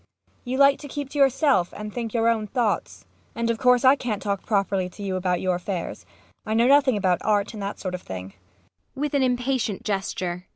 [0.43, 3.05] You like to keep to yourself and think your own thoughts.
[3.35, 6.07] And of course I can't talk properly to you about your affairs.
[6.43, 8.33] I know nothing about art and that sort of thing
[8.95, 10.47] [With an impatient gesture.